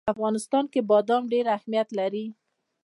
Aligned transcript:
په 0.05 0.11
افغانستان 0.15 0.65
کې 0.71 0.81
بادام 0.89 1.23
ډېر 1.33 1.45
اهمیت 1.55 1.87
لري. 1.99 2.25